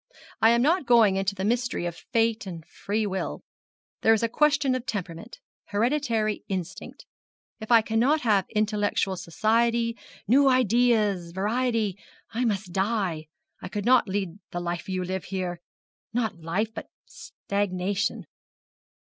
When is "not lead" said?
13.85-14.39